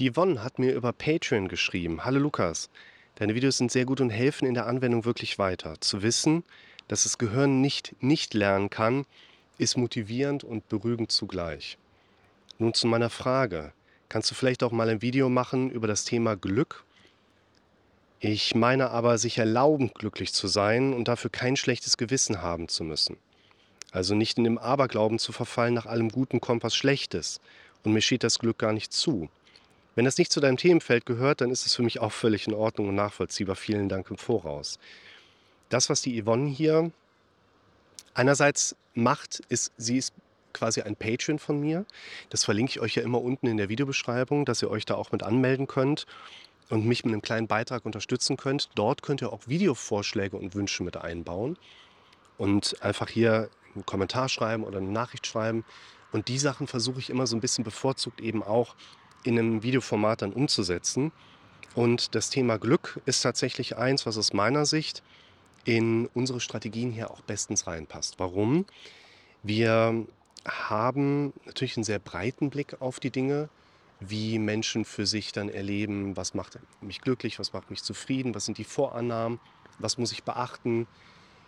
Die 0.00 0.10
Yvonne 0.10 0.42
hat 0.42 0.58
mir 0.58 0.72
über 0.72 0.94
Patreon 0.94 1.46
geschrieben. 1.46 2.06
Hallo 2.06 2.18
Lukas, 2.18 2.70
deine 3.16 3.34
Videos 3.34 3.58
sind 3.58 3.70
sehr 3.70 3.84
gut 3.84 4.00
und 4.00 4.08
helfen 4.08 4.46
in 4.46 4.54
der 4.54 4.66
Anwendung 4.66 5.04
wirklich 5.04 5.38
weiter. 5.38 5.78
Zu 5.78 6.00
wissen, 6.00 6.42
dass 6.88 7.02
das 7.02 7.18
Gehirn 7.18 7.60
nicht 7.60 7.94
nicht 8.00 8.32
lernen 8.32 8.70
kann, 8.70 9.04
ist 9.58 9.76
motivierend 9.76 10.42
und 10.42 10.66
beruhigend 10.70 11.12
zugleich. 11.12 11.76
Nun 12.58 12.72
zu 12.72 12.86
meiner 12.86 13.10
Frage. 13.10 13.74
Kannst 14.08 14.30
du 14.30 14.34
vielleicht 14.34 14.62
auch 14.62 14.72
mal 14.72 14.88
ein 14.88 15.02
Video 15.02 15.28
machen 15.28 15.70
über 15.70 15.86
das 15.86 16.06
Thema 16.06 16.34
Glück? 16.34 16.82
Ich 18.20 18.54
meine 18.54 18.88
aber, 18.92 19.18
sich 19.18 19.36
erlauben, 19.36 19.90
glücklich 19.92 20.32
zu 20.32 20.48
sein 20.48 20.94
und 20.94 21.08
dafür 21.08 21.28
kein 21.28 21.56
schlechtes 21.56 21.98
Gewissen 21.98 22.40
haben 22.40 22.68
zu 22.68 22.84
müssen. 22.84 23.18
Also 23.92 24.14
nicht 24.14 24.38
in 24.38 24.44
dem 24.44 24.56
Aberglauben 24.56 25.18
zu 25.18 25.32
verfallen, 25.32 25.74
nach 25.74 25.84
allem 25.84 26.08
Guten 26.08 26.40
kommt 26.40 26.62
was 26.62 26.74
Schlechtes 26.74 27.42
und 27.84 27.92
mir 27.92 28.00
steht 28.00 28.24
das 28.24 28.38
Glück 28.38 28.56
gar 28.56 28.72
nicht 28.72 28.94
zu. 28.94 29.28
Wenn 29.94 30.04
das 30.04 30.18
nicht 30.18 30.32
zu 30.32 30.40
deinem 30.40 30.56
Themenfeld 30.56 31.04
gehört, 31.06 31.40
dann 31.40 31.50
ist 31.50 31.66
es 31.66 31.74
für 31.74 31.82
mich 31.82 32.00
auch 32.00 32.12
völlig 32.12 32.46
in 32.46 32.54
Ordnung 32.54 32.88
und 32.88 32.94
nachvollziehbar. 32.94 33.56
Vielen 33.56 33.88
Dank 33.88 34.10
im 34.10 34.16
Voraus. 34.16 34.78
Das, 35.68 35.90
was 35.90 36.02
die 36.02 36.22
Yvonne 36.22 36.48
hier 36.48 36.90
einerseits 38.14 38.76
macht, 38.94 39.40
ist, 39.48 39.72
sie 39.76 39.98
ist 39.98 40.12
quasi 40.52 40.82
ein 40.82 40.96
Patreon 40.96 41.38
von 41.38 41.60
mir. 41.60 41.84
Das 42.28 42.44
verlinke 42.44 42.70
ich 42.70 42.80
euch 42.80 42.96
ja 42.96 43.02
immer 43.02 43.20
unten 43.20 43.46
in 43.46 43.56
der 43.56 43.68
Videobeschreibung, 43.68 44.44
dass 44.44 44.62
ihr 44.62 44.70
euch 44.70 44.84
da 44.84 44.94
auch 44.94 45.12
mit 45.12 45.22
anmelden 45.22 45.66
könnt 45.66 46.06
und 46.68 46.86
mich 46.86 47.04
mit 47.04 47.12
einem 47.12 47.22
kleinen 47.22 47.46
Beitrag 47.46 47.84
unterstützen 47.84 48.36
könnt. 48.36 48.70
Dort 48.74 49.02
könnt 49.02 49.22
ihr 49.22 49.32
auch 49.32 49.46
Videovorschläge 49.46 50.36
und 50.36 50.54
Wünsche 50.54 50.82
mit 50.82 50.96
einbauen 50.96 51.56
und 52.38 52.82
einfach 52.82 53.08
hier 53.08 53.48
einen 53.74 53.86
Kommentar 53.86 54.28
schreiben 54.28 54.64
oder 54.64 54.78
eine 54.78 54.90
Nachricht 54.90 55.26
schreiben. 55.26 55.64
Und 56.12 56.28
die 56.28 56.38
Sachen 56.38 56.66
versuche 56.66 56.98
ich 56.98 57.10
immer 57.10 57.26
so 57.26 57.36
ein 57.36 57.40
bisschen 57.40 57.64
bevorzugt 57.64 58.20
eben 58.20 58.42
auch 58.42 58.74
in 59.24 59.38
einem 59.38 59.62
Videoformat 59.62 60.22
dann 60.22 60.32
umzusetzen. 60.32 61.12
Und 61.74 62.14
das 62.14 62.30
Thema 62.30 62.58
Glück 62.58 63.00
ist 63.06 63.22
tatsächlich 63.22 63.76
eins, 63.76 64.06
was 64.06 64.18
aus 64.18 64.32
meiner 64.32 64.66
Sicht 64.66 65.02
in 65.64 66.08
unsere 66.14 66.40
Strategien 66.40 66.90
hier 66.90 67.10
auch 67.10 67.20
bestens 67.20 67.66
reinpasst. 67.66 68.18
Warum? 68.18 68.66
Wir 69.42 70.06
haben 70.46 71.32
natürlich 71.44 71.76
einen 71.76 71.84
sehr 71.84 71.98
breiten 71.98 72.50
Blick 72.50 72.80
auf 72.80 72.98
die 72.98 73.10
Dinge, 73.10 73.48
wie 74.00 74.38
Menschen 74.38 74.86
für 74.86 75.04
sich 75.04 75.32
dann 75.32 75.50
erleben, 75.50 76.16
was 76.16 76.32
macht 76.34 76.58
mich 76.80 77.02
glücklich, 77.02 77.38
was 77.38 77.52
macht 77.52 77.70
mich 77.70 77.82
zufrieden, 77.82 78.34
was 78.34 78.46
sind 78.46 78.56
die 78.56 78.64
Vorannahmen, 78.64 79.38
was 79.78 79.98
muss 79.98 80.12
ich 80.12 80.24
beachten. 80.24 80.86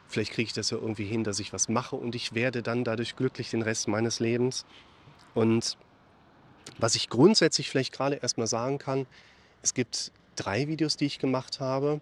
Vielleicht 0.07 0.33
kriege 0.33 0.49
ich 0.49 0.53
das 0.53 0.69
ja 0.69 0.77
irgendwie 0.77 1.07
hin, 1.07 1.25
dass 1.25 1.41
ich 1.41 1.55
was 1.55 1.71
mache 1.71 1.97
und 1.97 2.15
ich 2.15 2.35
werde 2.35 2.63
dann 2.63 2.85
dadurch 2.85 3.17
glücklich 3.17 3.49
den 3.49 3.63
Rest 3.63 3.89
meines 3.89 4.21
Lebens. 4.21 4.67
Und 5.35 5.79
was 6.79 6.95
ich 6.95 7.09
grundsätzlich 7.09 7.71
vielleicht 7.71 7.93
gerade 7.93 8.17
erstmal 8.17 8.47
sagen 8.47 8.79
kann, 8.79 9.07
es 9.63 9.75
gibt 9.75 10.13
drei 10.37 10.67
Videos, 10.69 10.97
die 10.97 11.07
ich 11.07 11.19
gemacht 11.19 11.61
habe, 11.61 12.01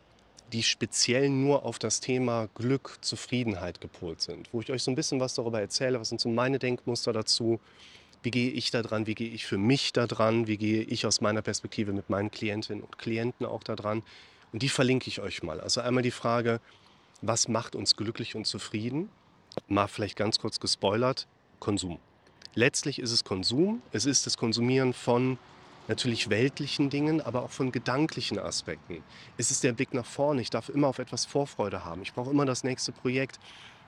die 0.53 0.63
speziell 0.63 1.29
nur 1.29 1.65
auf 1.65 1.79
das 1.79 2.01
Thema 2.01 2.49
Glück, 2.55 2.99
Zufriedenheit 3.01 3.81
gepolt 3.81 4.21
sind, 4.21 4.49
wo 4.53 4.61
ich 4.61 4.71
euch 4.71 4.83
so 4.83 4.91
ein 4.91 4.97
bisschen 4.97 5.21
was 5.21 5.35
darüber 5.35 5.61
erzähle, 5.61 6.01
was 6.01 6.09
sind 6.09 6.21
so 6.21 6.29
meine 6.29 6.59
Denkmuster 6.59 7.13
dazu, 7.13 7.61
wie 8.23 8.31
gehe 8.31 8.51
ich 8.51 8.71
da 8.71 8.83
dran, 8.83 9.07
wie 9.07 9.15
gehe 9.15 9.31
ich 9.31 9.47
für 9.47 9.59
mich 9.59 9.93
da 9.93 10.07
dran, 10.07 10.47
wie 10.47 10.57
gehe 10.57 10.83
ich 10.83 11.07
aus 11.07 11.21
meiner 11.21 11.43
Perspektive 11.43 11.93
mit 11.93 12.11
meinen 12.11 12.31
Klientinnen 12.31 12.83
und 12.83 12.99
Klienten 12.99 13.47
auch 13.47 13.63
da 13.63 13.77
dran. 13.77 14.03
Und 14.53 14.63
die 14.63 14.69
verlinke 14.69 15.09
ich 15.09 15.21
euch 15.21 15.43
mal. 15.43 15.61
Also 15.61 15.81
einmal 15.81 16.03
die 16.03 16.11
Frage, 16.11 16.61
was 17.23 17.49
macht 17.49 17.77
uns 17.77 17.97
glücklich 17.97 18.35
und 18.35 18.47
zufrieden? 18.47 19.09
Mal 19.69 19.87
vielleicht 19.87 20.17
ganz 20.17 20.39
kurz 20.39 20.61
gespoilert, 20.61 21.27
Konsum. 21.61 21.99
Letztlich 22.55 22.99
ist 22.99 23.13
es 23.13 23.25
Konsum, 23.25 23.81
es 23.93 24.07
ist 24.07 24.27
das 24.27 24.37
Konsumieren 24.37 24.93
von 24.93 25.39
natürlich 25.87 26.31
weltlichen 26.31 26.91
Dingen, 26.91 27.21
aber 27.21 27.43
auch 27.43 27.51
von 27.51 27.73
gedanklichen 27.73 28.39
Aspekten. 28.39 29.03
Es 29.37 29.51
ist 29.51 29.63
der 29.63 29.73
Blick 29.73 29.95
nach 29.95 30.07
vorne, 30.07 30.41
ich 30.41 30.51
darf 30.51 30.69
immer 30.69 30.89
auf 30.89 30.99
etwas 30.99 31.27
Vorfreude 31.27 31.85
haben, 31.85 32.03
ich 32.03 32.13
brauche 32.13 32.31
immer 32.31 32.47
das 32.47 32.65
nächste 32.65 32.93
Projekt. 32.93 33.39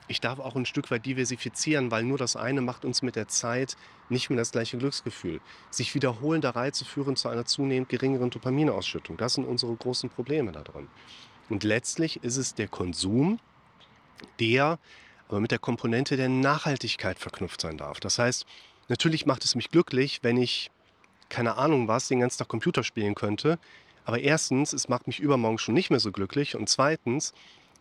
Ich 0.09 0.19
darf 0.19 0.39
auch 0.39 0.57
ein 0.57 0.65
Stück 0.65 0.91
weit 0.91 1.05
diversifizieren, 1.05 1.89
weil 1.89 2.03
nur 2.03 2.17
das 2.17 2.35
eine 2.35 2.59
macht 2.59 2.83
uns 2.83 3.01
mit 3.03 3.15
der 3.15 3.29
Zeit 3.29 3.77
nicht 4.09 4.29
mehr 4.29 4.35
das 4.35 4.51
gleiche 4.51 4.77
Glücksgefühl. 4.77 5.39
Sich 5.69 5.95
wiederholende 5.95 6.53
Reize 6.53 6.83
führen 6.83 7.15
zu 7.15 7.29
einer 7.29 7.45
zunehmend 7.45 7.87
geringeren 7.87 8.29
Dopaminausschüttung. 8.29 9.15
Das 9.15 9.35
sind 9.35 9.45
unsere 9.45 9.73
großen 9.73 10.09
Probleme 10.09 10.51
da 10.51 10.61
drin. 10.61 10.89
Und 11.47 11.63
letztlich 11.63 12.21
ist 12.21 12.35
es 12.35 12.53
der 12.53 12.67
Konsum, 12.67 13.39
der 14.41 14.77
aber 15.27 15.39
mit 15.39 15.51
der 15.51 15.59
Komponente 15.59 16.17
der 16.17 16.29
Nachhaltigkeit 16.29 17.19
verknüpft 17.19 17.61
sein 17.61 17.77
darf. 17.77 17.99
Das 17.99 18.19
heißt, 18.19 18.45
natürlich 18.87 19.25
macht 19.25 19.45
es 19.45 19.55
mich 19.55 19.69
glücklich, 19.69 20.19
wenn 20.21 20.37
ich, 20.37 20.71
keine 21.29 21.57
Ahnung 21.57 21.87
was, 21.87 22.07
den 22.07 22.19
ganzen 22.19 22.39
Tag 22.39 22.47
Computer 22.47 22.83
spielen 22.83 23.15
könnte. 23.15 23.57
Aber 24.05 24.19
erstens, 24.19 24.73
es 24.73 24.89
macht 24.89 25.07
mich 25.07 25.19
übermorgen 25.19 25.57
schon 25.57 25.73
nicht 25.73 25.89
mehr 25.89 25.99
so 25.99 26.11
glücklich. 26.11 26.55
Und 26.55 26.69
zweitens, 26.69 27.33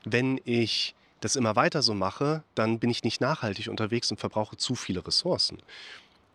wenn 0.04 0.40
ich 0.44 0.94
das 1.20 1.36
immer 1.36 1.56
weiter 1.56 1.82
so 1.82 1.94
mache, 1.94 2.42
dann 2.54 2.78
bin 2.78 2.90
ich 2.90 3.04
nicht 3.04 3.20
nachhaltig 3.20 3.68
unterwegs 3.68 4.10
und 4.10 4.18
verbrauche 4.18 4.56
zu 4.56 4.74
viele 4.74 5.06
Ressourcen. 5.06 5.58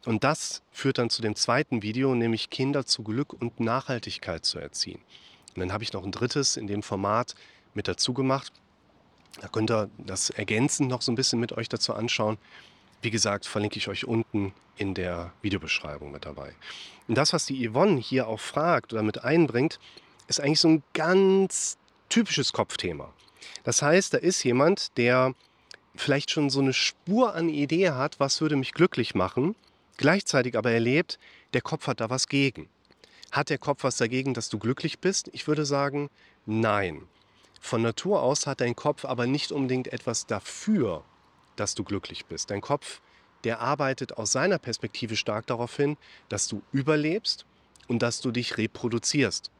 Und 0.05 0.23
das 0.23 0.61
führt 0.71 0.99
dann 0.99 1.09
zu 1.09 1.21
dem 1.21 1.35
zweiten 1.35 1.81
Video, 1.81 2.15
nämlich 2.15 2.49
Kinder 2.49 2.85
zu 2.85 3.03
Glück 3.03 3.33
und 3.33 3.59
Nachhaltigkeit 3.59 4.45
zu 4.45 4.59
erziehen. 4.59 5.01
Und 5.55 5.59
dann 5.59 5.73
habe 5.73 5.83
ich 5.83 5.91
noch 5.91 6.03
ein 6.03 6.11
drittes 6.11 6.55
in 6.55 6.67
dem 6.67 6.83
Format 6.83 7.35
mit 7.73 7.87
dazu 7.87 8.13
gemacht. 8.13 8.53
Da 9.41 9.47
könnt 9.47 9.71
ihr 9.71 9.89
das 9.97 10.29
ergänzend 10.29 10.89
noch 10.89 11.01
so 11.01 11.11
ein 11.11 11.15
bisschen 11.15 11.39
mit 11.39 11.51
euch 11.53 11.69
dazu 11.69 11.93
anschauen. 11.93 12.37
Wie 13.01 13.11
gesagt, 13.11 13.45
verlinke 13.45 13.77
ich 13.77 13.87
euch 13.87 14.05
unten 14.05 14.53
in 14.77 14.93
der 14.93 15.31
Videobeschreibung 15.41 16.11
mit 16.11 16.25
dabei. 16.25 16.53
Und 17.07 17.17
das, 17.17 17.33
was 17.33 17.45
die 17.45 17.69
Yvonne 17.69 17.99
hier 17.99 18.27
auch 18.27 18.39
fragt 18.39 18.93
oder 18.93 19.03
mit 19.03 19.23
einbringt, 19.23 19.79
ist 20.27 20.39
eigentlich 20.39 20.59
so 20.59 20.69
ein 20.69 20.83
ganz 20.93 21.77
typisches 22.09 22.53
Kopfthema. 22.53 23.13
Das 23.63 23.81
heißt, 23.81 24.13
da 24.13 24.17
ist 24.17 24.43
jemand, 24.43 24.97
der 24.97 25.33
vielleicht 25.95 26.31
schon 26.31 26.49
so 26.49 26.59
eine 26.59 26.73
Spur 26.73 27.35
an 27.35 27.49
Idee 27.49 27.91
hat, 27.91 28.19
was 28.19 28.41
würde 28.41 28.55
mich 28.55 28.73
glücklich 28.73 29.15
machen, 29.15 29.55
gleichzeitig 29.97 30.57
aber 30.57 30.71
erlebt, 30.71 31.19
der 31.53 31.61
Kopf 31.61 31.87
hat 31.87 32.01
da 32.01 32.09
was 32.09 32.27
gegen. 32.27 32.69
Hat 33.31 33.49
der 33.49 33.57
Kopf 33.57 33.83
was 33.83 33.97
dagegen, 33.97 34.33
dass 34.33 34.49
du 34.49 34.57
glücklich 34.57 34.99
bist? 34.99 35.29
Ich 35.33 35.47
würde 35.47 35.65
sagen, 35.65 36.09
nein. 36.45 37.03
Von 37.61 37.81
Natur 37.81 38.21
aus 38.21 38.47
hat 38.47 38.61
dein 38.61 38.75
Kopf 38.75 39.05
aber 39.05 39.27
nicht 39.27 39.51
unbedingt 39.51 39.87
etwas 39.87 40.25
dafür, 40.25 41.03
dass 41.55 41.75
du 41.75 41.83
glücklich 41.83 42.25
bist. 42.25 42.51
Dein 42.51 42.61
Kopf, 42.61 43.01
der 43.43 43.59
arbeitet 43.59 44.17
aus 44.17 44.31
seiner 44.31 44.59
Perspektive 44.59 45.15
stark 45.15 45.47
darauf 45.47 45.75
hin, 45.75 45.97
dass 46.29 46.47
du 46.47 46.61
überlebst 46.71 47.45
und 47.87 48.01
dass 48.01 48.21
du 48.21 48.31
dich 48.31 48.57
reproduzierst. 48.57 49.51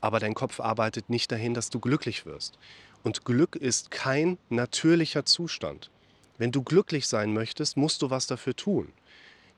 Aber 0.00 0.20
dein 0.20 0.34
Kopf 0.34 0.60
arbeitet 0.60 1.08
nicht 1.08 1.32
dahin, 1.32 1.54
dass 1.54 1.70
du 1.70 1.80
glücklich 1.80 2.26
wirst. 2.26 2.58
Und 3.02 3.24
Glück 3.24 3.56
ist 3.56 3.90
kein 3.90 4.38
natürlicher 4.48 5.24
Zustand. 5.24 5.90
Wenn 6.38 6.52
du 6.52 6.62
glücklich 6.62 7.06
sein 7.06 7.32
möchtest, 7.32 7.76
musst 7.76 8.02
du 8.02 8.10
was 8.10 8.26
dafür 8.26 8.54
tun. 8.54 8.92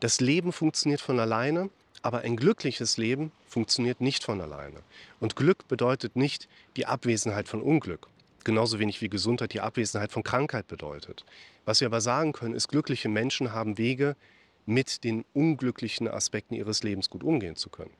Das 0.00 0.20
Leben 0.20 0.52
funktioniert 0.52 1.00
von 1.00 1.18
alleine 1.18 1.70
aber 2.02 2.20
ein 2.20 2.36
glückliches 2.36 2.96
Leben 2.96 3.32
funktioniert 3.46 4.00
nicht 4.00 4.24
von 4.24 4.40
alleine. 4.40 4.82
Und 5.20 5.36
Glück 5.36 5.66
bedeutet 5.68 6.16
nicht 6.16 6.48
die 6.76 6.86
Abwesenheit 6.86 7.48
von 7.48 7.62
Unglück. 7.62 8.08
Genauso 8.44 8.78
wenig 8.78 9.00
wie 9.00 9.08
Gesundheit 9.08 9.52
die 9.52 9.60
Abwesenheit 9.60 10.12
von 10.12 10.22
Krankheit 10.22 10.68
bedeutet. 10.68 11.24
Was 11.64 11.80
wir 11.80 11.86
aber 11.86 12.00
sagen 12.00 12.32
können, 12.32 12.54
ist, 12.54 12.68
glückliche 12.68 13.08
Menschen 13.08 13.52
haben 13.52 13.78
Wege, 13.78 14.16
mit 14.64 15.02
den 15.02 15.24
unglücklichen 15.32 16.08
Aspekten 16.08 16.54
ihres 16.54 16.82
Lebens 16.82 17.08
gut 17.08 17.24
umgehen 17.24 17.56
zu 17.56 17.70
können. 17.70 17.92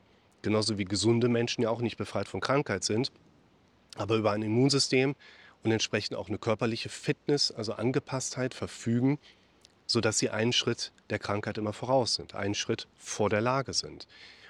Genauso 0.43 0.77
wie 0.77 0.85
gesunde 0.85 1.27
Menschen 1.27 1.63
ja 1.63 1.69
auch 1.69 1.81
nicht 1.81 1.97
befreit 1.97 2.27
von 2.27 2.41
Krankheit 2.41 2.83
sind, 2.83 3.11
aber 3.95 4.15
über 4.15 4.31
ein 4.31 4.43
Immunsystem 4.43 5.15
und 5.63 5.71
entsprechend 5.71 6.15
auch 6.15 6.29
eine 6.29 6.37
körperliche 6.37 6.89
Fitness, 6.89 7.51
also 7.51 7.73
Angepasstheit 7.73 8.53
verfügen, 8.53 9.17
sodass 9.87 10.19
sie 10.19 10.29
einen 10.29 10.53
Schritt 10.53 10.91
der 11.09 11.19
Krankheit 11.19 11.57
immer 11.57 11.73
voraus 11.73 12.15
sind, 12.15 12.35
einen 12.35 12.55
Schritt 12.55 12.87
vor 12.97 13.29
der 13.29 13.41
Lage 13.41 13.73
sind. 13.73 14.07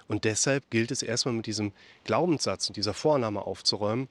Und 0.08 0.24
deshalb 0.24 0.70
gilt 0.70 0.92
es 0.92 1.04
erstmal 1.04 1.36
mit 1.36 1.46
diesem 1.46 1.72
Glaubenssatz 2.04 2.68
und 2.68 2.78
dieser 2.78 2.94
Vorname 2.94 3.46
aufzuräumen, 3.46 4.10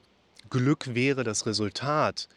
Glück 0.51 0.95
wäre 0.95 1.25
das 1.25 1.47
Resultat, 1.47 2.29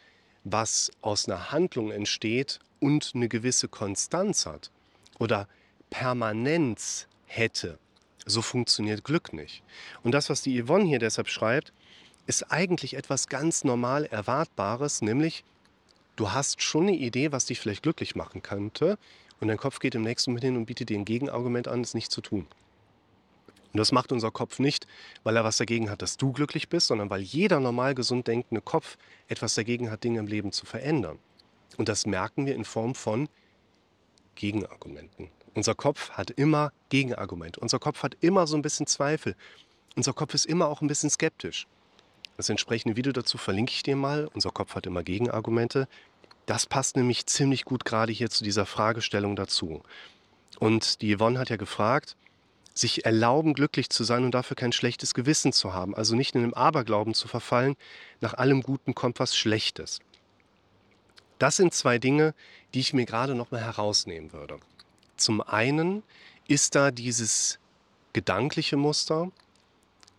was 0.44 0.90
aus 1.00 1.28
einer 1.28 1.52
Handlung 1.52 1.90
entsteht 1.92 2.58
und 2.80 3.12
eine 3.14 3.28
gewisse 3.28 3.68
Konstanz 3.68 4.44
hat 4.44 4.70
oder 5.18 5.48
Permanenz 5.90 7.06
hätte. 7.26 7.78
So 8.26 8.42
funktioniert 8.42 9.04
Glück 9.04 9.32
nicht. 9.32 9.62
Und 10.02 10.12
das, 10.12 10.30
was 10.30 10.42
die 10.42 10.62
Yvonne 10.62 10.86
hier 10.86 10.98
deshalb 10.98 11.28
schreibt, 11.28 11.72
ist 12.26 12.50
eigentlich 12.50 12.94
etwas 12.94 13.28
ganz 13.28 13.64
normal 13.64 14.04
Erwartbares, 14.06 15.02
nämlich 15.02 15.44
du 16.16 16.32
hast 16.32 16.62
schon 16.62 16.88
eine 16.88 16.96
Idee, 16.96 17.32
was 17.32 17.46
dich 17.46 17.58
vielleicht 17.58 17.82
glücklich 17.82 18.14
machen 18.14 18.42
könnte. 18.42 18.98
Und 19.42 19.48
dein 19.48 19.58
Kopf 19.58 19.80
geht 19.80 19.96
im 19.96 20.02
nächsten 20.02 20.30
Moment 20.30 20.44
hin 20.44 20.56
und 20.56 20.66
bietet 20.66 20.88
dir 20.88 20.96
ein 20.96 21.04
Gegenargument 21.04 21.66
an, 21.66 21.80
es 21.80 21.94
nicht 21.94 22.12
zu 22.12 22.20
tun. 22.20 22.46
Und 23.72 23.78
das 23.78 23.90
macht 23.90 24.12
unser 24.12 24.30
Kopf 24.30 24.60
nicht, 24.60 24.86
weil 25.24 25.34
er 25.36 25.42
was 25.42 25.56
dagegen 25.56 25.90
hat, 25.90 26.00
dass 26.00 26.16
du 26.16 26.30
glücklich 26.30 26.68
bist, 26.68 26.86
sondern 26.86 27.10
weil 27.10 27.22
jeder 27.22 27.58
normal 27.58 27.96
gesund 27.96 28.28
denkende 28.28 28.60
Kopf 28.60 28.96
etwas 29.26 29.56
dagegen 29.56 29.90
hat, 29.90 30.04
Dinge 30.04 30.20
im 30.20 30.28
Leben 30.28 30.52
zu 30.52 30.64
verändern. 30.64 31.18
Und 31.76 31.88
das 31.88 32.06
merken 32.06 32.46
wir 32.46 32.54
in 32.54 32.64
Form 32.64 32.94
von 32.94 33.28
Gegenargumenten. 34.36 35.28
Unser 35.54 35.74
Kopf 35.74 36.10
hat 36.10 36.30
immer 36.30 36.72
Gegenargumente. 36.88 37.58
Unser 37.58 37.80
Kopf 37.80 38.04
hat 38.04 38.16
immer 38.20 38.46
so 38.46 38.54
ein 38.54 38.62
bisschen 38.62 38.86
Zweifel. 38.86 39.34
unser 39.96 40.12
Kopf 40.12 40.34
ist 40.34 40.46
immer 40.46 40.68
auch 40.68 40.82
ein 40.82 40.86
bisschen 40.86 41.10
skeptisch. 41.10 41.66
Das 42.36 42.48
entsprechende 42.48 42.94
Video 42.94 43.12
dazu 43.12 43.38
verlinke 43.38 43.72
ich 43.72 43.82
dir 43.82 43.96
mal. 43.96 44.28
Unser 44.34 44.50
Kopf 44.50 44.76
hat 44.76 44.86
immer 44.86 45.02
Gegenargumente. 45.02 45.88
Das 46.52 46.66
passt 46.66 46.96
nämlich 46.96 47.24
ziemlich 47.24 47.64
gut 47.64 47.86
gerade 47.86 48.12
hier 48.12 48.28
zu 48.28 48.44
dieser 48.44 48.66
Fragestellung 48.66 49.36
dazu. 49.36 49.82
Und 50.58 51.00
die 51.00 51.16
Yvonne 51.16 51.38
hat 51.38 51.48
ja 51.48 51.56
gefragt, 51.56 52.14
sich 52.74 53.06
erlauben, 53.06 53.54
glücklich 53.54 53.88
zu 53.88 54.04
sein 54.04 54.22
und 54.22 54.34
dafür 54.34 54.54
kein 54.54 54.72
schlechtes 54.72 55.14
Gewissen 55.14 55.54
zu 55.54 55.72
haben. 55.72 55.94
Also 55.94 56.14
nicht 56.14 56.34
in 56.34 56.42
einem 56.42 56.52
Aberglauben 56.52 57.14
zu 57.14 57.26
verfallen, 57.26 57.74
nach 58.20 58.34
allem 58.34 58.62
Guten 58.62 58.94
kommt 58.94 59.18
was 59.18 59.34
Schlechtes. 59.34 60.00
Das 61.38 61.56
sind 61.56 61.72
zwei 61.72 61.96
Dinge, 61.96 62.34
die 62.74 62.80
ich 62.80 62.92
mir 62.92 63.06
gerade 63.06 63.34
nochmal 63.34 63.62
herausnehmen 63.62 64.34
würde. 64.34 64.58
Zum 65.16 65.40
einen 65.40 66.02
ist 66.48 66.74
da 66.74 66.90
dieses 66.90 67.60
gedankliche 68.12 68.76
Muster, 68.76 69.32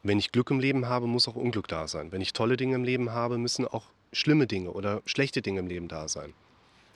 wenn 0.01 0.17
ich 0.17 0.31
Glück 0.31 0.49
im 0.49 0.59
Leben 0.59 0.87
habe, 0.87 1.05
muss 1.05 1.27
auch 1.27 1.35
Unglück 1.35 1.67
da 1.67 1.87
sein. 1.87 2.11
Wenn 2.11 2.21
ich 2.21 2.33
tolle 2.33 2.57
Dinge 2.57 2.73
im 2.73 2.83
Leben 2.83 3.11
habe, 3.11 3.37
müssen 3.37 3.67
auch 3.67 3.83
schlimme 4.13 4.47
Dinge 4.47 4.71
oder 4.71 5.01
schlechte 5.05 5.41
Dinge 5.41 5.59
im 5.59 5.67
Leben 5.67 5.87
da 5.87 6.07
sein. 6.07 6.33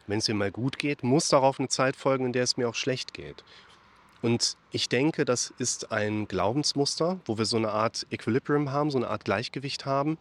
Wenn 0.07 0.19
es 0.19 0.27
mir 0.27 0.35
mal 0.35 0.51
gut 0.51 0.79
geht, 0.79 1.03
muss 1.03 1.27
darauf 1.27 1.59
eine 1.59 1.67
Zeit 1.67 1.95
folgen, 1.95 2.25
in 2.25 2.33
der 2.33 2.43
es 2.43 2.55
mir 2.55 2.69
auch 2.69 2.75
schlecht 2.75 3.13
geht. 3.13 3.43
Und 4.21 4.57
ich 4.71 4.89
denke, 4.89 5.25
das 5.25 5.53
ist 5.57 5.91
ein 5.91 6.27
Glaubensmuster, 6.27 7.19
wo 7.25 7.37
wir 7.37 7.45
so 7.45 7.57
eine 7.57 7.71
Art 7.71 8.07
Equilibrium 8.09 8.71
haben, 8.71 8.89
so 8.89 8.97
eine 8.97 9.09
Art 9.09 9.25
Gleichgewicht 9.25 9.85
haben. 9.85 10.17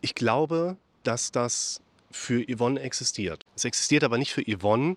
Ich 0.00 0.14
glaube, 0.14 0.76
dass 1.02 1.32
das 1.32 1.80
für 2.10 2.44
Yvonne 2.44 2.80
existiert. 2.80 3.44
Es 3.56 3.64
existiert 3.64 4.04
aber 4.04 4.18
nicht 4.18 4.32
für 4.32 4.44
Yvonne, 4.44 4.96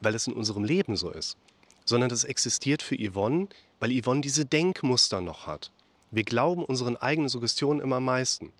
weil 0.00 0.14
es 0.14 0.26
in 0.26 0.32
unserem 0.32 0.64
Leben 0.64 0.96
so 0.96 1.10
ist, 1.10 1.36
sondern 1.84 2.08
das 2.08 2.24
existiert 2.24 2.82
für 2.82 2.96
Yvonne, 2.96 3.48
weil 3.78 3.98
Yvonne 4.00 4.20
diese 4.20 4.44
Denkmuster 4.44 5.20
noch 5.20 5.46
hat. 5.46 5.70
Wir 6.10 6.24
glauben 6.24 6.64
unseren 6.64 6.96
eigenen 6.96 7.28
Suggestionen 7.28 7.80
immer 7.80 7.96
am 7.96 8.04
meisten. 8.04 8.52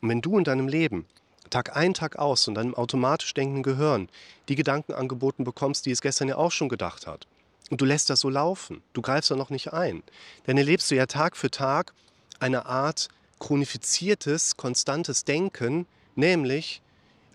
Und 0.00 0.08
wenn 0.08 0.22
du 0.22 0.38
in 0.38 0.44
deinem 0.44 0.68
Leben 0.68 1.06
Tag 1.50 1.76
ein, 1.76 1.94
Tag 1.94 2.16
aus 2.16 2.46
und 2.48 2.54
deinem 2.54 2.74
automatisch 2.74 3.32
denkenden 3.34 3.62
Gehirn 3.62 4.08
die 4.48 4.54
Gedanken 4.54 4.92
angeboten 4.92 5.44
bekommst, 5.44 5.86
die 5.86 5.90
es 5.90 6.00
gestern 6.00 6.28
ja 6.28 6.36
auch 6.36 6.52
schon 6.52 6.68
gedacht 6.68 7.06
hat, 7.06 7.26
und 7.70 7.80
du 7.80 7.84
lässt 7.84 8.10
das 8.10 8.20
so 8.20 8.30
laufen, 8.30 8.82
du 8.92 9.02
greifst 9.02 9.30
da 9.30 9.36
noch 9.36 9.50
nicht 9.50 9.72
ein, 9.72 10.02
dann 10.44 10.56
erlebst 10.56 10.90
du 10.90 10.94
ja 10.94 11.06
Tag 11.06 11.36
für 11.36 11.50
Tag 11.50 11.92
eine 12.38 12.66
Art 12.66 13.08
chronifiziertes, 13.38 14.56
konstantes 14.56 15.24
Denken, 15.24 15.86
nämlich, 16.14 16.80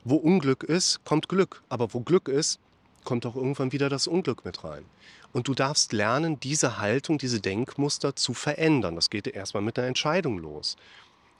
wo 0.03 0.15
Unglück 0.15 0.63
ist, 0.63 1.03
kommt 1.05 1.29
Glück, 1.29 1.63
aber 1.69 1.93
wo 1.93 1.99
Glück 1.99 2.27
ist, 2.27 2.59
kommt 3.03 3.25
auch 3.25 3.35
irgendwann 3.35 3.71
wieder 3.71 3.89
das 3.89 4.07
Unglück 4.07 4.45
mit 4.45 4.63
rein. 4.63 4.85
Und 5.33 5.47
du 5.47 5.53
darfst 5.53 5.93
lernen, 5.93 6.39
diese 6.39 6.77
Haltung, 6.77 7.17
diese 7.17 7.39
Denkmuster 7.39 8.15
zu 8.15 8.33
verändern. 8.33 8.95
Das 8.95 9.09
geht 9.09 9.27
erstmal 9.27 9.63
mit 9.63 9.77
einer 9.79 9.87
Entscheidung 9.87 10.39
los. 10.39 10.75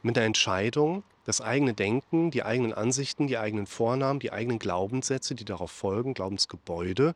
Mit 0.03 0.18
einer 0.18 0.25
Entscheidung, 0.25 1.03
das 1.25 1.42
eigene 1.42 1.74
Denken, 1.74 2.31
die 2.31 2.44
eigenen 2.44 2.74
Ansichten, 2.74 3.27
die 3.27 3.38
eigenen 3.38 3.68
Vornamen, 3.68 4.19
die 4.19 4.31
eigenen 4.31 4.59
Glaubenssätze, 4.59 5.36
die 5.36 5.45
darauf 5.45 5.71
folgen, 5.71 6.13
Glaubensgebäude, 6.13 7.15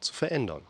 zu 0.00 0.12
verändern. 0.12 0.62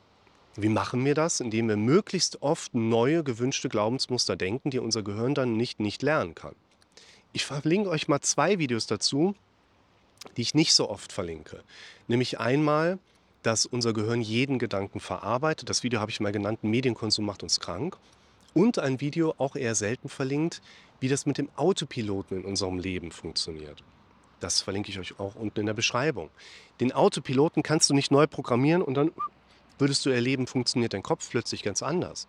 Wie 0.54 0.68
machen 0.68 1.04
wir 1.04 1.14
das? 1.14 1.40
Indem 1.40 1.68
wir 1.68 1.76
möglichst 1.76 2.40
oft 2.42 2.74
neue 2.74 3.22
gewünschte 3.24 3.68
Glaubensmuster 3.68 4.36
denken, 4.36 4.70
die 4.70 4.78
unser 4.78 5.02
Gehirn 5.02 5.34
dann 5.34 5.56
nicht 5.56 5.80
nicht 5.80 6.02
lernen 6.02 6.34
kann. 6.34 6.54
Ich 7.32 7.44
verlinke 7.44 7.90
euch 7.90 8.08
mal 8.08 8.20
zwei 8.20 8.58
Videos 8.58 8.86
dazu, 8.86 9.34
die 10.36 10.42
ich 10.42 10.54
nicht 10.54 10.72
so 10.72 10.88
oft 10.88 11.12
verlinke. 11.12 11.62
Nämlich 12.08 12.40
einmal, 12.40 12.98
dass 13.42 13.66
unser 13.66 13.92
Gehirn 13.92 14.22
jeden 14.22 14.58
Gedanken 14.58 15.00
verarbeitet. 15.00 15.68
Das 15.68 15.82
Video 15.82 16.00
habe 16.00 16.10
ich 16.10 16.20
mal 16.20 16.32
genannt, 16.32 16.64
Medienkonsum 16.64 17.26
macht 17.26 17.42
uns 17.42 17.60
krank. 17.60 17.98
Und 18.54 18.78
ein 18.78 19.00
Video, 19.02 19.34
auch 19.36 19.54
eher 19.54 19.74
selten 19.74 20.08
verlinkt, 20.08 20.62
wie 21.00 21.08
das 21.08 21.26
mit 21.26 21.38
dem 21.38 21.48
Autopiloten 21.56 22.38
in 22.38 22.44
unserem 22.44 22.78
Leben 22.78 23.10
funktioniert. 23.12 23.82
Das 24.40 24.60
verlinke 24.60 24.90
ich 24.90 24.98
euch 24.98 25.18
auch 25.18 25.34
unten 25.34 25.60
in 25.60 25.66
der 25.66 25.74
Beschreibung. 25.74 26.30
Den 26.80 26.92
Autopiloten 26.92 27.62
kannst 27.62 27.88
du 27.88 27.94
nicht 27.94 28.10
neu 28.10 28.26
programmieren 28.26 28.82
und 28.82 28.94
dann 28.94 29.12
würdest 29.78 30.04
du 30.06 30.10
erleben, 30.10 30.46
funktioniert 30.46 30.94
dein 30.94 31.02
Kopf 31.02 31.28
plötzlich 31.30 31.62
ganz 31.62 31.82
anders. 31.82 32.28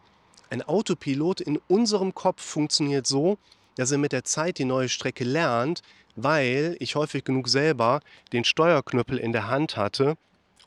Ein 0.50 0.62
Autopilot 0.62 1.42
in 1.42 1.60
unserem 1.68 2.14
Kopf 2.14 2.42
funktioniert 2.42 3.06
so, 3.06 3.38
dass 3.76 3.92
er 3.92 3.98
mit 3.98 4.12
der 4.12 4.24
Zeit 4.24 4.58
die 4.58 4.66
neue 4.66 4.90
Strecke 4.90 5.24
lernt, 5.24 5.82
weil 6.16 6.76
ich 6.80 6.96
häufig 6.96 7.24
genug 7.24 7.48
selber 7.50 8.00
den 8.34 8.44
Steuerknüppel 8.44 9.18
in 9.18 9.34
der 9.34 9.48
Hand 9.48 9.78
hatte 9.78 10.18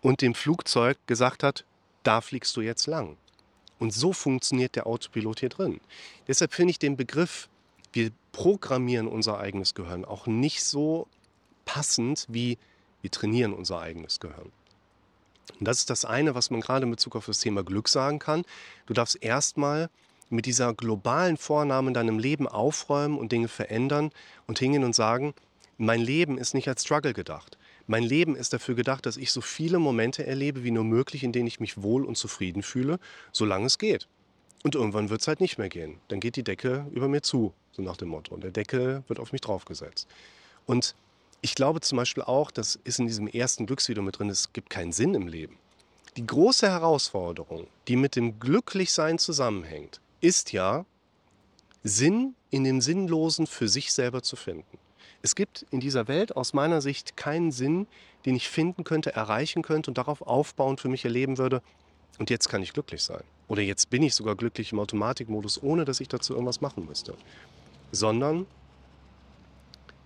und 0.00 0.20
dem 0.20 0.34
Flugzeug 0.34 0.98
gesagt 1.06 1.42
hat, 1.42 1.64
da 2.02 2.20
fliegst 2.20 2.56
du 2.56 2.60
jetzt 2.60 2.86
lang. 2.86 3.16
Und 3.78 3.92
so 3.92 4.12
funktioniert 4.12 4.76
der 4.76 4.86
Autopilot 4.86 5.40
hier 5.40 5.48
drin. 5.48 5.80
Deshalb 6.28 6.52
finde 6.52 6.70
ich 6.72 6.78
den 6.78 6.96
Begriff, 6.96 7.48
wir 7.92 8.10
programmieren 8.32 9.08
unser 9.08 9.38
eigenes 9.38 9.74
Gehirn 9.74 10.04
auch 10.04 10.26
nicht 10.26 10.64
so 10.64 11.08
passend 11.64 12.26
wie 12.28 12.58
wir 13.02 13.10
trainieren 13.10 13.52
unser 13.52 13.80
eigenes 13.80 14.20
Gehirn. 14.20 14.52
Und 15.58 15.66
das 15.66 15.78
ist 15.78 15.90
das 15.90 16.04
eine, 16.04 16.34
was 16.34 16.50
man 16.50 16.60
gerade 16.60 16.84
in 16.84 16.90
Bezug 16.90 17.16
auf 17.16 17.26
das 17.26 17.40
Thema 17.40 17.64
Glück 17.64 17.88
sagen 17.88 18.18
kann. 18.18 18.44
Du 18.86 18.94
darfst 18.94 19.22
erstmal 19.22 19.90
mit 20.28 20.46
dieser 20.46 20.74
globalen 20.74 21.36
Vornahme 21.36 21.88
in 21.88 21.94
deinem 21.94 22.18
Leben 22.18 22.46
aufräumen 22.46 23.18
und 23.18 23.32
Dinge 23.32 23.48
verändern 23.48 24.10
und 24.46 24.58
hingehen 24.58 24.84
und 24.84 24.94
sagen, 24.94 25.34
mein 25.76 26.00
Leben 26.00 26.38
ist 26.38 26.54
nicht 26.54 26.68
als 26.68 26.82
Struggle 26.82 27.14
gedacht. 27.14 27.58
Mein 27.86 28.04
Leben 28.04 28.36
ist 28.36 28.52
dafür 28.52 28.74
gedacht, 28.74 29.06
dass 29.06 29.16
ich 29.16 29.32
so 29.32 29.40
viele 29.40 29.78
Momente 29.78 30.24
erlebe 30.24 30.62
wie 30.62 30.70
nur 30.70 30.84
möglich, 30.84 31.24
in 31.24 31.32
denen 31.32 31.48
ich 31.48 31.58
mich 31.58 31.82
wohl 31.82 32.04
und 32.04 32.16
zufrieden 32.16 32.62
fühle, 32.62 33.00
solange 33.32 33.66
es 33.66 33.78
geht. 33.78 34.06
Und 34.62 34.74
irgendwann 34.74 35.08
wird 35.08 35.22
es 35.22 35.28
halt 35.28 35.40
nicht 35.40 35.58
mehr 35.58 35.68
gehen. 35.68 35.98
Dann 36.08 36.20
geht 36.20 36.36
die 36.36 36.42
Decke 36.42 36.86
über 36.92 37.08
mir 37.08 37.22
zu, 37.22 37.54
so 37.72 37.82
nach 37.82 37.96
dem 37.96 38.08
Motto. 38.08 38.34
Und 38.34 38.44
der 38.44 38.50
Deckel 38.50 39.02
wird 39.08 39.18
auf 39.18 39.32
mich 39.32 39.40
draufgesetzt. 39.40 40.06
Und 40.66 40.94
ich 41.40 41.54
glaube 41.54 41.80
zum 41.80 41.96
Beispiel 41.96 42.22
auch, 42.22 42.50
das 42.50 42.78
ist 42.84 42.98
in 42.98 43.06
diesem 43.06 43.26
ersten 43.26 43.66
Glücksvideo 43.66 44.02
mit 44.02 44.18
drin, 44.18 44.28
es 44.28 44.52
gibt 44.52 44.68
keinen 44.68 44.92
Sinn 44.92 45.14
im 45.14 45.28
Leben. 45.28 45.56
Die 46.16 46.26
große 46.26 46.68
Herausforderung, 46.68 47.68
die 47.88 47.96
mit 47.96 48.16
dem 48.16 48.38
Glücklichsein 48.40 49.18
zusammenhängt, 49.18 50.00
ist 50.20 50.52
ja, 50.52 50.84
Sinn 51.82 52.34
in 52.50 52.64
dem 52.64 52.82
Sinnlosen 52.82 53.46
für 53.46 53.68
sich 53.68 53.92
selber 53.92 54.22
zu 54.22 54.36
finden. 54.36 54.78
Es 55.22 55.34
gibt 55.34 55.66
in 55.70 55.80
dieser 55.80 56.08
Welt 56.08 56.36
aus 56.36 56.52
meiner 56.52 56.80
Sicht 56.80 57.16
keinen 57.16 57.52
Sinn, 57.52 57.86
den 58.26 58.36
ich 58.36 58.48
finden 58.48 58.84
könnte, 58.84 59.14
erreichen 59.14 59.62
könnte 59.62 59.90
und 59.90 59.98
darauf 59.98 60.22
aufbauend 60.22 60.80
für 60.80 60.88
mich 60.88 61.04
erleben 61.04 61.38
würde, 61.38 61.62
und 62.20 62.28
jetzt 62.28 62.50
kann 62.50 62.62
ich 62.62 62.74
glücklich 62.74 63.02
sein. 63.02 63.24
Oder 63.48 63.62
jetzt 63.62 63.88
bin 63.88 64.02
ich 64.02 64.14
sogar 64.14 64.36
glücklich 64.36 64.72
im 64.72 64.78
Automatikmodus, 64.78 65.60
ohne 65.62 65.86
dass 65.86 66.00
ich 66.00 66.08
dazu 66.08 66.34
irgendwas 66.34 66.60
machen 66.60 66.84
müsste. 66.84 67.16
Sondern 67.92 68.46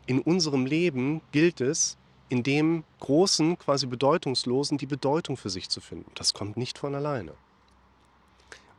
in 0.06 0.20
unserem 0.20 0.64
Leben 0.64 1.22
gilt 1.32 1.60
es, 1.60 1.98
in 2.28 2.44
dem 2.44 2.84
Großen, 3.00 3.58
quasi 3.58 3.86
Bedeutungslosen, 3.86 4.78
die 4.78 4.86
Bedeutung 4.86 5.36
für 5.36 5.50
sich 5.50 5.68
zu 5.68 5.80
finden. 5.80 6.10
Das 6.14 6.34
kommt 6.34 6.56
nicht 6.56 6.78
von 6.78 6.94
alleine. 6.94 7.32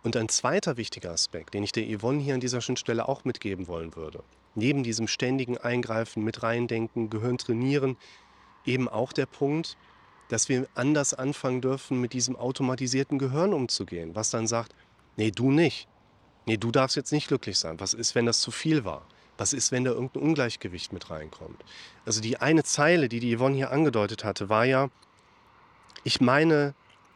Und 0.01 0.15
ein 0.15 0.29
zweiter 0.29 0.77
wichtiger 0.77 1.11
Aspekt, 1.11 1.55
den 1.55 1.63
ich 1.63 1.73
der 1.73 1.85
Yvonne 1.85 2.21
hier 2.21 2.35
an 2.35 2.39
dieser 2.39 2.61
Stelle 2.61 3.09
auch 3.09 3.25
mitgeben 3.25 3.67
wollen 3.67 3.97
würde, 3.97 4.23
neben 4.55 4.83
diesem 4.83 5.09
ständigen 5.09 5.57
Eingreifen, 5.57 6.23
mit 6.23 6.41
reindenken, 6.41 7.09
Gehirn 7.09 7.37
trainieren, 7.37 7.97
eben 8.65 8.87
auch 8.87 9.11
der 9.11 9.25
Punkt, 9.25 9.75
dass 10.29 10.49
wir 10.49 10.67
anders 10.75 11.13
anfangen 11.13 11.61
dürfen, 11.61 12.01
mit 12.01 12.13
diesem 12.13 12.35
automatisierten 12.35 13.19
Gehirn 13.19 13.53
umzugehen, 13.53 14.15
was 14.15 14.29
dann 14.29 14.47
sagt, 14.47 14.73
nee, 15.17 15.31
du 15.31 15.51
nicht. 15.51 15.87
Nee, 16.45 16.57
du 16.57 16.71
darfst 16.71 16.95
jetzt 16.95 17.11
nicht 17.11 17.27
glücklich 17.27 17.57
sein. 17.57 17.79
Was 17.79 17.93
ist, 17.93 18.15
wenn 18.15 18.25
das 18.25 18.39
zu 18.39 18.51
viel 18.51 18.85
war? 18.85 19.05
Was 19.37 19.51
ist, 19.53 19.71
wenn 19.71 19.83
da 19.83 19.91
irgendein 19.91 20.23
Ungleichgewicht 20.23 20.93
mit 20.93 21.09
reinkommt? 21.09 21.63
Also 22.05 22.21
die 22.21 22.37
eine 22.37 22.63
Zeile, 22.63 23.09
die 23.09 23.19
die 23.19 23.35
Yvonne 23.35 23.55
hier 23.55 23.71
angedeutet 23.71 24.23
hatte, 24.23 24.47
war 24.49 24.65
ja, 24.65 24.89
ich 26.03 26.21
meine, 26.21 26.73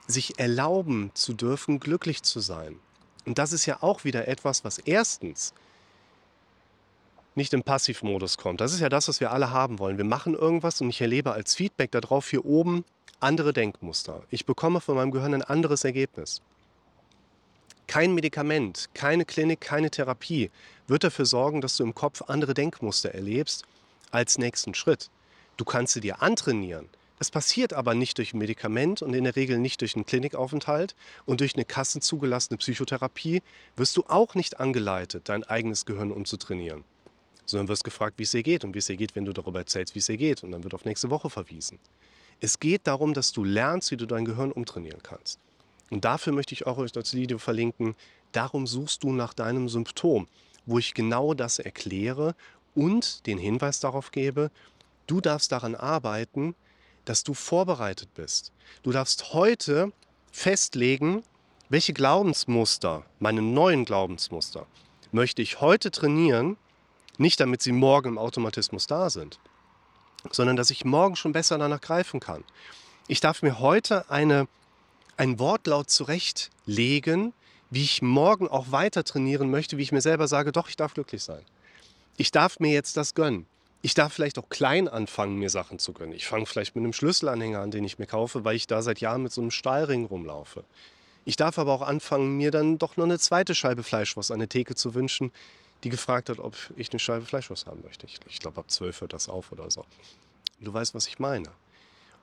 sich 0.08 0.40
erlauben 0.40 1.12
zu 1.14 1.34
dürfen, 1.34 1.80
glücklich 1.80 2.24
zu 2.24 2.40
sein. 2.40 2.80
Und 3.26 3.38
das 3.38 3.54
ist 3.54 3.66
ja 3.66 3.82
auch 3.82 4.04
wieder 4.04 4.28
etwas, 4.28 4.64
was 4.64 4.80
erstens 4.80 5.54
nicht 7.36 7.54
im 7.54 7.64
Passivmodus 7.64 8.38
kommt. 8.38 8.60
Das 8.60 8.74
ist 8.74 8.80
ja 8.80 8.90
das, 8.90 9.08
was 9.08 9.20
wir 9.20 9.32
alle 9.32 9.52
haben 9.52 9.80
wollen. 9.80 9.98
Wir 9.98 10.06
machen 10.06 10.34
irgendwas 10.34 10.82
und 10.82 10.90
ich 10.90 11.00
erlebe 11.00 11.32
als 11.32 11.56
Feedback 11.56 11.92
darauf 11.92 12.30
hier 12.30 12.44
oben 12.44 12.84
andere 13.20 13.54
Denkmuster. 13.54 14.24
Ich 14.30 14.46
bekomme 14.46 14.82
von 14.82 14.96
meinem 14.96 15.12
Gehirn 15.12 15.34
ein 15.34 15.42
anderes 15.42 15.84
Ergebnis. 15.84 16.42
Kein 17.88 18.14
Medikament, 18.14 18.90
keine 18.94 19.26
Klinik, 19.26 19.62
keine 19.62 19.90
Therapie 19.90 20.52
wird 20.88 21.04
dafür 21.04 21.26
sorgen, 21.26 21.62
dass 21.62 21.78
du 21.78 21.84
im 21.84 21.96
Kopf 21.96 22.24
andere 22.28 22.54
Denkmuster 22.54 23.14
erlebst 23.14 23.66
als 24.12 24.38
nächsten 24.38 24.74
Schritt. 24.74 25.10
Du 25.58 25.66
kannst 25.66 25.94
sie 25.94 26.02
dir 26.02 26.22
antrainieren, 26.22 26.88
das 27.20 27.32
passiert 27.32 27.74
aber 27.74 27.96
nicht 27.96 28.18
durch 28.18 28.34
ein 28.34 28.38
Medikament 28.38 29.02
und 29.02 29.14
in 29.14 29.26
der 29.26 29.36
Regel 29.36 29.60
nicht 29.60 29.82
durch 29.82 29.96
einen 29.96 30.06
Klinikaufenthalt 30.06 30.96
und 31.26 31.42
durch 31.42 31.54
eine 31.56 31.66
kassenzugelassene 31.66 32.58
Psychotherapie 32.58 33.42
wirst 33.76 33.98
du 33.98 34.06
auch 34.08 34.36
nicht 34.36 34.62
angeleitet, 34.62 35.28
dein 35.28 35.44
eigenes 35.44 35.86
Gehirn 35.86 36.14
umzutrainieren, 36.14 36.86
sondern 37.46 37.68
wirst 37.68 37.84
gefragt, 37.84 38.20
wie 38.20 38.24
es 38.24 38.32
dir 38.32 38.42
geht 38.42 38.64
und 38.64 38.74
wie 38.74 38.80
es 38.80 38.86
dir 38.86 38.96
geht, 38.96 39.18
wenn 39.18 39.26
du 39.26 39.34
darüber 39.34 39.60
erzählst, 39.60 39.96
wie 39.96 40.00
es 40.00 40.06
dir 40.06 40.16
geht 40.16 40.46
und 40.46 40.52
dann 40.52 40.64
wird 40.64 40.74
auf 40.74 40.86
nächste 40.86 41.10
Woche 41.10 41.30
verwiesen. 41.30 41.78
Es 42.42 42.60
geht 42.60 42.88
darum, 42.88 43.14
dass 43.14 43.32
du 43.32 43.44
lernst, 43.44 43.92
wie 43.92 43.98
du 43.98 44.06
dein 44.06 44.26
Gehirn 44.26 44.52
umtrainieren 44.52 45.04
kannst. 45.04 45.40
Und 45.90 46.06
dafür 46.06 46.34
möchte 46.34 46.54
ich 46.54 46.68
auch 46.68 46.78
euch 46.78 46.92
das 46.92 47.14
Video 47.14 47.38
verlinken. 47.38 47.96
Darum 48.32 48.68
suchst 48.68 49.04
du 49.04 49.12
nach 49.12 49.34
deinem 49.34 49.70
Symptom. 49.70 50.28
wo 50.66 50.78
ich 50.78 50.94
genau 50.94 51.34
das 51.34 51.58
erkläre 51.58 52.36
und 52.76 53.26
den 53.26 53.40
Hinweis 53.40 53.80
darauf 53.80 54.12
gebe, 54.12 54.52
du 55.08 55.20
darfst 55.20 55.52
daran 55.52 55.74
arbeiten, 55.74 56.54
dass 57.06 57.24
du 57.24 57.34
vorbereitet 57.34 58.14
bist. 58.14 58.52
Du 58.84 58.92
darfst 58.92 59.34
heute 59.34 59.92
festlegen, 60.32 61.24
welche 61.70 61.94
Glaubensmuster, 61.94 63.04
meine 63.20 63.42
neuen 63.42 63.84
Glaubensmuster, 63.84 64.68
möchte 65.12 65.42
ich 65.42 65.60
heute 65.60 65.90
trainieren, 65.90 66.56
nicht 67.18 67.40
damit 67.40 67.64
sie 67.64 67.72
morgen 67.72 68.10
im 68.10 68.18
Automatismus 68.20 68.86
da 68.86 69.10
sind, 69.10 69.40
sondern 70.32 70.56
dass 70.56 70.72
ich 70.72 70.86
morgen 70.86 71.16
schon 71.16 71.32
besser 71.32 71.58
danach 71.58 71.82
greifen 71.82 72.20
kann. 72.20 72.44
Ich 73.08 73.20
darf 73.20 73.42
mir 73.42 73.60
heute 73.60 74.10
eine, 74.10 74.48
ein 75.18 75.40
Wortlaut 75.40 75.90
zurechtlegen, 75.90 77.34
wie 77.70 77.84
ich 77.84 78.02
morgen 78.02 78.48
auch 78.48 78.72
weiter 78.72 79.04
trainieren 79.04 79.50
möchte, 79.50 79.78
wie 79.78 79.84
ich 79.84 79.92
mir 79.92 80.02
selber 80.02 80.28
sage, 80.28 80.52
doch, 80.52 80.70
ich 80.70 80.76
darf 80.78 80.94
glücklich 80.94 81.24
sein. 81.24 81.44
Ich 82.18 82.32
darf 82.32 82.60
mir 82.60 82.72
jetzt 82.72 82.98
das 82.98 83.16
gönnen. 83.16 83.46
Ich 83.82 83.94
darf 83.94 84.12
vielleicht 84.12 84.38
auch 84.38 84.50
klein 84.50 84.88
anfangen, 84.90 85.38
mir 85.38 85.50
Sachen 85.50 85.80
zu 85.80 85.94
gönnen. 85.94 86.14
Ich 86.14 86.28
fange 86.28 86.46
vielleicht 86.46 86.76
mit 86.76 86.84
einem 86.84 86.94
Schlüsselanhänger 86.94 87.62
an, 87.62 87.72
den 87.72 87.86
ich 87.86 87.98
mir 87.98 88.08
kaufe, 88.08 88.44
weil 88.44 88.56
ich 88.56 88.68
da 88.68 88.82
seit 88.82 89.00
Jahren 89.00 89.24
mit 89.24 89.32
so 89.32 89.40
einem 89.42 89.52
Stahlring 89.52 90.06
rumlaufe. 90.06 90.66
Ich 91.24 91.36
darf 91.36 91.60
aber 91.60 91.74
auch 91.74 91.82
anfangen, 91.82 92.38
mir 92.38 92.52
dann 92.52 92.78
doch 92.78 92.98
noch 92.98 93.06
eine 93.06 93.20
zweite 93.20 93.56
Scheibe 93.56 93.84
Fleischwurst 93.84 94.32
an 94.32 94.40
der 94.40 94.50
Theke 94.50 94.76
zu 94.76 94.96
wünschen, 94.96 95.32
die 95.84 95.90
gefragt 95.90 96.30
hat, 96.30 96.40
ob 96.40 96.56
ich 96.76 96.92
eine 96.92 97.00
Scheibe 97.00 97.26
Fleischwurst 97.26 97.68
haben 97.68 97.82
möchte. 97.84 98.06
Ich, 98.06 98.20
ich 98.28 98.40
glaube, 98.40 98.60
ab 98.60 98.70
zwölf 98.70 99.02
hört 99.02 99.14
das 99.14 99.30
auf 99.30 99.52
oder 99.52 99.70
so. 99.72 99.86
Du 100.60 100.74
weißt, 100.74 100.94
was 100.94 101.08
ich 101.08 101.20
meine. 101.20 101.50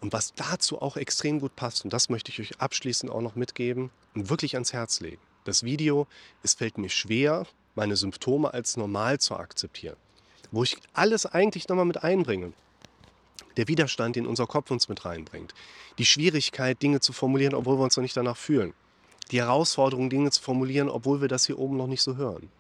Und 0.00 0.12
was 0.12 0.34
dazu 0.34 0.82
auch 0.82 0.96
extrem 0.96 1.40
gut 1.40 1.56
passt, 1.56 1.84
und 1.84 1.92
das 1.92 2.10
möchte 2.10 2.30
ich 2.30 2.40
euch 2.40 2.60
abschließend 2.60 3.10
auch 3.10 3.22
noch 3.22 3.34
mitgeben 3.34 3.90
und 4.14 4.28
wirklich 4.28 4.54
ans 4.54 4.72
Herz 4.72 5.00
legen. 5.00 5.22
Das 5.44 5.62
Video, 5.62 6.06
es 6.42 6.54
fällt 6.54 6.76
mir 6.76 6.90
schwer, 6.90 7.46
meine 7.75 7.96
Symptome 7.96 8.52
als 8.52 8.76
normal 8.76 9.18
zu 9.20 9.36
akzeptieren. 9.36 9.96
Wo 10.50 10.62
ich 10.62 10.76
alles 10.92 11.25
eigentlich 11.25 11.68
nochmal 11.68 11.86
mit 11.86 12.02
einbringe. 12.02 12.52
Der 13.56 13.68
Widerstand, 13.68 14.16
den 14.16 14.26
unser 14.26 14.46
Kopf 14.46 14.70
uns 14.70 14.88
mit 14.88 15.04
reinbringt. 15.04 15.54
Die 15.98 16.04
Schwierigkeit, 16.04 16.82
Dinge 16.82 17.00
zu 17.00 17.12
formulieren, 17.12 17.54
obwohl 17.54 17.78
wir 17.78 17.84
uns 17.84 17.96
noch 17.96 18.02
nicht 18.02 18.16
danach 18.16 18.36
fühlen. 18.36 18.75
Die 19.30 19.40
Herausforderung, 19.40 20.10
Dinge 20.10 20.30
zu 20.30 20.42
formulieren, 20.42 20.90
obwohl 20.90 21.20
wir 21.20 21.28
das 21.28 21.46
hier 21.46 21.58
oben 21.58 21.76
noch 21.76 21.86
nicht 21.86 22.02
so 22.02 22.16
hören. 22.16 22.50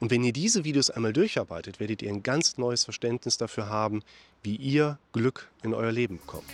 Und 0.00 0.10
wenn 0.10 0.24
ihr 0.24 0.32
diese 0.32 0.64
Videos 0.64 0.90
einmal 0.90 1.12
durcharbeitet, 1.12 1.78
werdet 1.78 2.02
ihr 2.02 2.08
ein 2.08 2.22
ganz 2.22 2.58
neues 2.58 2.84
Verständnis 2.84 3.36
dafür 3.36 3.68
haben, 3.68 4.02
wie 4.42 4.56
ihr 4.56 4.98
Glück 5.12 5.48
in 5.62 5.74
euer 5.74 5.92
Leben 5.92 6.16
bekommt. 6.18 6.50